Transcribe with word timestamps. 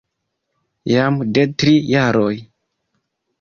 Jam 0.91 1.19
de 1.39 1.43
tri 1.65 1.75
jaroj. 1.91 2.33